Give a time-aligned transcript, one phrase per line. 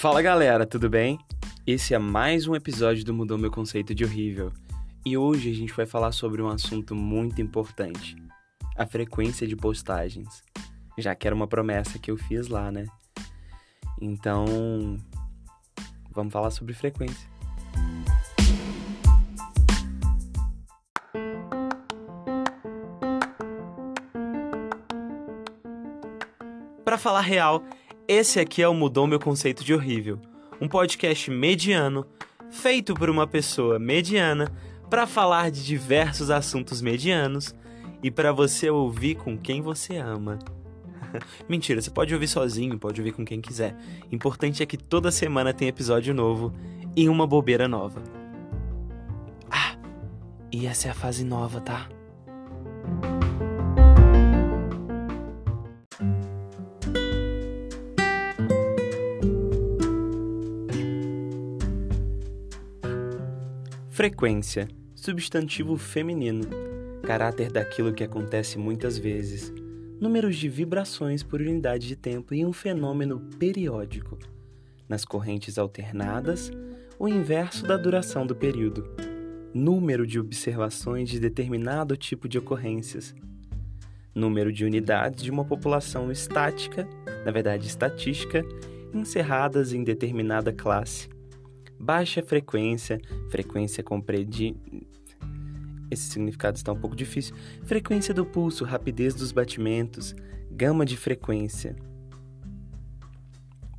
[0.00, 1.18] Fala galera, tudo bem?
[1.66, 4.50] Esse é mais um episódio do Mudou Meu Conceito de Horrível.
[5.04, 8.16] E hoje a gente vai falar sobre um assunto muito importante:
[8.78, 10.42] a frequência de postagens.
[10.96, 12.86] Já que era uma promessa que eu fiz lá, né?
[14.00, 14.96] Então,
[16.10, 17.28] vamos falar sobre frequência.
[26.82, 27.62] Para falar real,
[28.12, 30.18] esse aqui é o Mudou Meu Conceito de Horrível,
[30.60, 32.04] um podcast mediano
[32.50, 34.50] feito por uma pessoa mediana
[34.90, 37.54] para falar de diversos assuntos medianos
[38.02, 40.40] e para você ouvir com quem você ama.
[41.48, 43.76] Mentira, você pode ouvir sozinho, pode ouvir com quem quiser.
[44.10, 46.52] Importante é que toda semana tem episódio novo
[46.96, 48.02] e uma bobeira nova.
[49.48, 49.76] Ah,
[50.50, 51.88] e essa é a fase nova, tá?
[64.00, 66.44] Frequência, substantivo feminino,
[67.02, 69.52] caráter daquilo que acontece muitas vezes,
[70.00, 74.18] números de vibrações por unidade de tempo e um fenômeno periódico.
[74.88, 76.50] Nas correntes alternadas,
[76.98, 78.90] o inverso da duração do período,
[79.52, 83.14] número de observações de determinado tipo de ocorrências,
[84.14, 86.88] número de unidades de uma população estática,
[87.22, 88.42] na verdade estatística,
[88.94, 91.19] encerradas em determinada classe
[91.80, 93.00] baixa frequência,
[93.30, 94.58] frequência compreendida.
[95.90, 97.34] Esse significado está um pouco difícil.
[97.64, 100.14] Frequência do pulso, rapidez dos batimentos,
[100.52, 101.74] gama de frequência.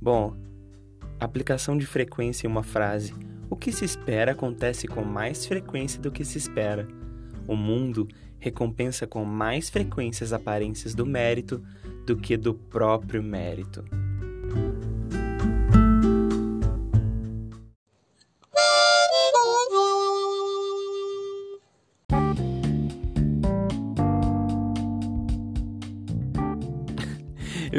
[0.00, 0.34] Bom,
[1.20, 3.14] aplicação de frequência em uma frase.
[3.50, 6.88] O que se espera acontece com mais frequência do que se espera.
[7.46, 11.62] O mundo recompensa com mais frequência as aparências do mérito
[12.06, 13.84] do que do próprio mérito.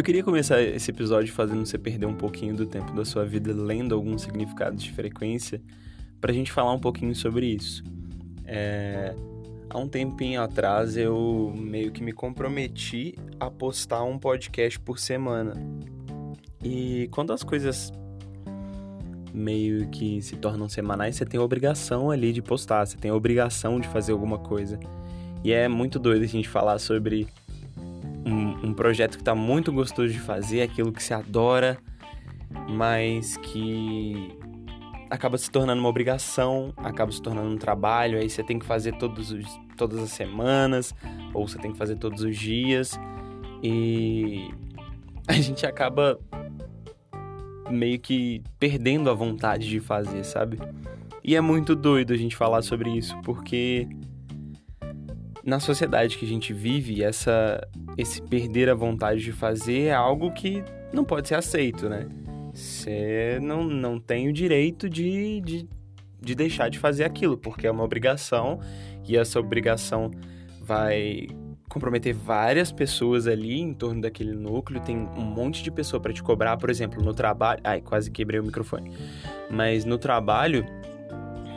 [0.02, 3.54] Eu queria começar esse episódio fazendo você perder um pouquinho do tempo da sua vida
[3.54, 5.62] lendo alguns significados de frequência,
[6.20, 7.84] para a gente falar um pouquinho sobre isso.
[8.44, 9.14] É...
[9.70, 15.54] Há um tempinho atrás eu meio que me comprometi a postar um podcast por semana.
[16.64, 17.94] E quando as coisas
[19.32, 23.16] meio que se tornam semanais, você tem a obrigação ali de postar, você tem a
[23.16, 24.80] obrigação de fazer alguma coisa.
[25.44, 27.28] E é muito doido a gente falar sobre
[28.64, 31.78] um, projeto que está muito gostoso de fazer, aquilo que se adora,
[32.70, 34.38] mas que
[35.10, 38.94] acaba se tornando uma obrigação, acaba se tornando um trabalho, aí você tem que fazer
[38.98, 40.96] todos os, todas as semanas,
[41.34, 43.00] ou você tem que fazer todos os dias,
[43.62, 44.50] e
[45.28, 46.20] a gente acaba
[47.70, 50.60] meio que perdendo a vontade de fazer, sabe?
[51.24, 53.88] E é muito doido a gente falar sobre isso, porque
[55.44, 60.32] na sociedade que a gente vive, essa, esse perder a vontade de fazer é algo
[60.32, 60.64] que
[60.94, 62.08] não pode ser aceito, né?
[62.54, 65.70] Você não, não tem o direito de, de,
[66.22, 68.60] de deixar de fazer aquilo, porque é uma obrigação
[69.08, 70.12] e essa obrigação
[70.62, 71.28] vai
[71.70, 76.22] comprometer várias pessoas ali em torno daquele núcleo, tem um monte de pessoa para te
[76.22, 77.62] cobrar, por exemplo, no trabalho.
[77.64, 78.92] Ai, quase quebrei o microfone.
[79.50, 80.66] Mas no trabalho,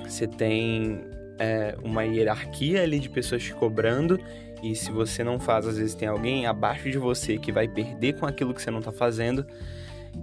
[0.05, 1.01] você tem
[1.39, 4.19] é, uma hierarquia ali de pessoas te cobrando
[4.63, 8.19] e se você não faz, às vezes tem alguém abaixo de você que vai perder
[8.19, 9.45] com aquilo que você não está fazendo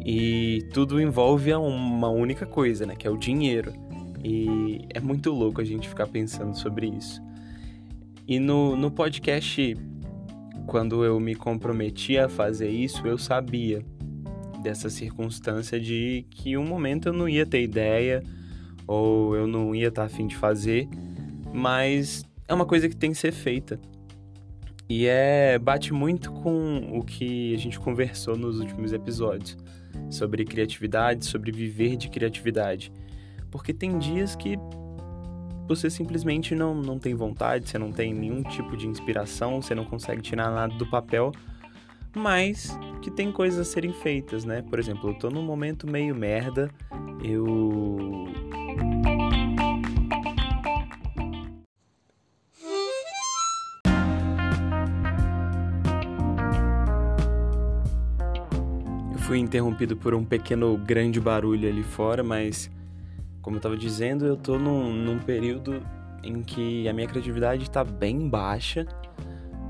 [0.03, 3.73] e tudo envolve uma única coisa, né, que é o dinheiro.
[4.23, 7.21] E é muito louco a gente ficar pensando sobre isso.
[8.27, 9.77] E no, no podcast,
[10.65, 13.83] quando eu me comprometi a fazer isso, eu sabia
[14.63, 18.23] dessa circunstância de que um momento eu não ia ter ideia
[18.87, 20.87] ou eu não ia estar afim de fazer,
[21.53, 23.79] mas é uma coisa que tem que ser feita.
[24.89, 29.57] E é bate muito com o que a gente conversou nos últimos episódios
[30.09, 32.91] sobre criatividade, sobre viver de criatividade.
[33.49, 34.57] Porque tem dias que
[35.67, 39.85] você simplesmente não, não tem vontade, você não tem nenhum tipo de inspiração, você não
[39.85, 41.31] consegue tirar nada do papel,
[42.13, 44.61] mas que tem coisas a serem feitas, né?
[44.61, 46.69] Por exemplo, eu tô num momento meio merda,
[47.23, 48.25] eu
[59.31, 62.69] fui interrompido por um pequeno grande barulho ali fora, mas
[63.41, 65.81] como eu estava dizendo, eu estou num, num período
[66.21, 68.85] em que a minha criatividade está bem baixa,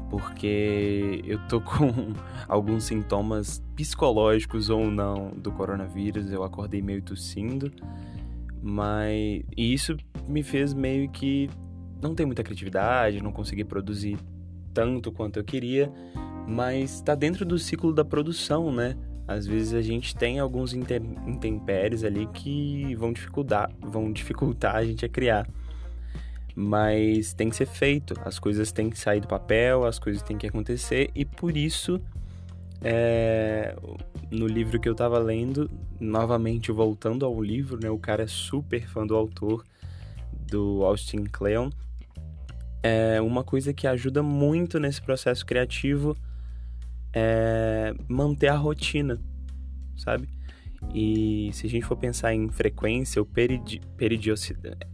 [0.09, 2.11] porque eu tô com
[2.47, 6.31] alguns sintomas psicológicos ou não do coronavírus.
[6.31, 7.71] Eu acordei meio tossindo,
[8.63, 9.95] mas e isso
[10.27, 11.51] me fez meio que
[12.01, 14.17] não ter muita criatividade, não conseguir produzir
[14.73, 15.93] tanto quanto eu queria,
[16.47, 18.97] mas está dentro do ciclo da produção, né?
[19.33, 25.05] Às vezes a gente tem alguns intempéries ali que vão dificultar, vão dificultar a gente
[25.05, 25.47] a criar.
[26.55, 30.37] Mas tem que ser feito, as coisas têm que sair do papel, as coisas têm
[30.37, 32.01] que acontecer e por isso
[32.83, 33.75] é,
[34.29, 35.69] no livro que eu estava lendo,
[35.99, 37.89] novamente voltando ao livro, né?
[37.89, 39.63] O cara é super fã do autor,
[40.49, 41.69] do Austin Kleon.
[42.83, 46.17] É uma coisa que ajuda muito nesse processo criativo
[47.13, 49.19] é manter a rotina,
[49.97, 50.27] sabe?
[50.93, 54.87] E se a gente for pensar em frequência ou peridi peridiosidade,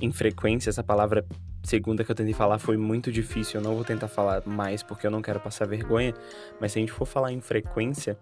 [0.00, 1.24] em frequência, essa palavra
[1.62, 5.06] segunda que eu tentei falar foi muito difícil, eu não vou tentar falar mais porque
[5.06, 6.14] eu não quero passar vergonha,
[6.60, 8.18] mas se a gente for falar em frequência,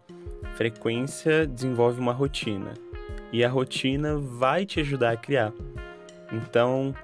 [0.54, 2.74] frequência desenvolve uma rotina
[3.32, 5.52] e a rotina vai te ajudar a criar.
[6.32, 6.94] Então,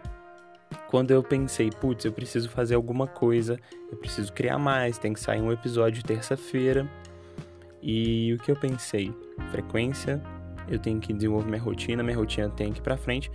[0.95, 3.59] quando eu pensei, putz, eu preciso fazer alguma coisa,
[3.91, 6.89] eu preciso criar mais, tem que sair um episódio terça-feira.
[7.83, 9.13] E o que eu pensei?
[9.51, 10.23] Frequência,
[10.69, 13.29] eu tenho que desenvolver minha rotina, minha rotina tem que ir pra frente.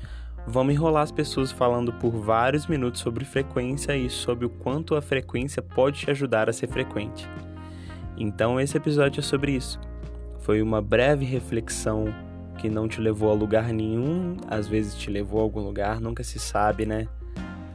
[0.47, 5.01] Vamos enrolar as pessoas falando por vários minutos sobre frequência e sobre o quanto a
[5.01, 7.27] frequência pode te ajudar a ser frequente.
[8.15, 9.77] Então, esse episódio é sobre isso.
[10.39, 12.05] Foi uma breve reflexão
[12.57, 16.23] que não te levou a lugar nenhum, às vezes te levou a algum lugar, nunca
[16.23, 17.05] se sabe, né?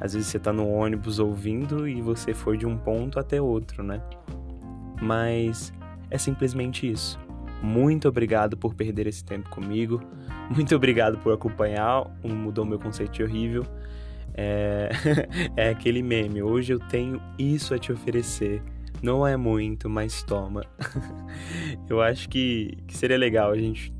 [0.04, 3.82] Às vezes você tá no ônibus ouvindo e você foi de um ponto até outro,
[3.82, 4.02] né?
[5.00, 5.72] Mas
[6.10, 7.18] é simplesmente isso.
[7.62, 10.02] Muito obrigado por perder esse tempo comigo.
[10.54, 12.04] Muito obrigado por acompanhar.
[12.22, 13.64] Mudou meu conceito horrível.
[14.34, 14.90] É...
[15.56, 16.42] é aquele meme.
[16.42, 18.62] Hoje eu tenho isso a te oferecer.
[19.02, 20.66] Não é muito, mas toma.
[21.88, 23.90] eu acho que, que seria legal a gente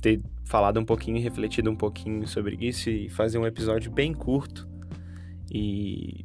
[0.00, 4.72] ter falado um pouquinho, refletido um pouquinho sobre isso e fazer um episódio bem curto
[5.54, 6.20] e,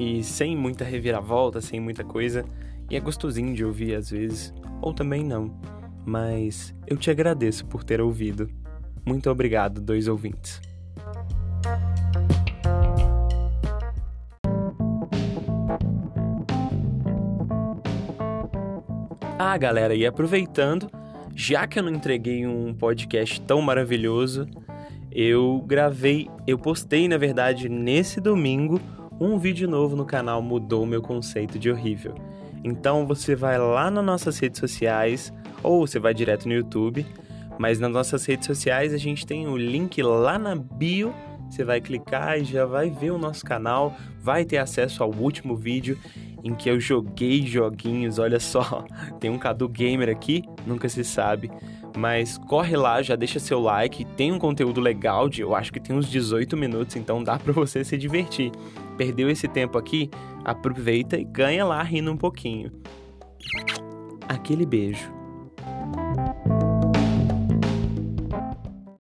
[0.00, 2.44] e sem muita reviravolta, sem muita coisa.
[2.90, 4.52] E é gostosinho de ouvir às vezes,
[4.82, 5.56] ou também não.
[6.04, 8.50] Mas eu te agradeço por ter ouvido.
[9.04, 10.60] Muito obrigado, dois ouvintes.
[19.38, 20.90] Ah, galera, e aproveitando,
[21.34, 24.48] já que eu não entreguei um podcast tão maravilhoso,
[25.18, 28.78] eu gravei, eu postei na verdade nesse domingo
[29.18, 32.14] um vídeo novo no canal Mudou Meu Conceito de Horrível.
[32.62, 35.32] Então você vai lá nas nossas redes sociais
[35.62, 37.06] ou você vai direto no YouTube,
[37.58, 41.14] mas nas nossas redes sociais a gente tem o link lá na bio.
[41.48, 45.56] Você vai clicar e já vai ver o nosso canal, vai ter acesso ao último
[45.56, 45.96] vídeo
[46.44, 48.18] em que eu joguei joguinhos.
[48.18, 48.84] Olha só,
[49.18, 51.50] tem um Cadu Gamer aqui, nunca se sabe.
[51.96, 55.80] Mas corre lá, já deixa seu like, tem um conteúdo legal de, eu acho que
[55.80, 58.52] tem uns 18 minutos, então dá para você se divertir.
[58.98, 60.10] Perdeu esse tempo aqui?
[60.44, 62.70] Aproveita e ganha lá rindo um pouquinho.
[64.28, 65.15] Aquele beijo.